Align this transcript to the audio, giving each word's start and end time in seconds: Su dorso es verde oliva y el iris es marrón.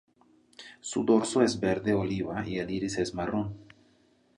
Su 0.79 1.03
dorso 1.05 1.43
es 1.43 1.59
verde 1.59 1.93
oliva 1.93 2.43
y 2.47 2.57
el 2.57 2.71
iris 2.71 2.97
es 2.97 3.13
marrón. 3.13 3.55